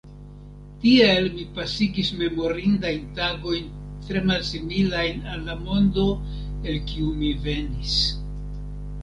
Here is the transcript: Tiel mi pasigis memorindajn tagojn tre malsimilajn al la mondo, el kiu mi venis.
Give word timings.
Tiel 0.83 1.27
mi 1.33 1.43
pasigis 1.57 2.09
memorindajn 2.21 3.03
tagojn 3.19 3.67
tre 4.07 4.23
malsimilajn 4.31 5.29
al 5.35 5.45
la 5.51 5.59
mondo, 5.67 6.09
el 6.73 6.81
kiu 6.91 7.13
mi 7.23 7.31
venis. 7.47 7.95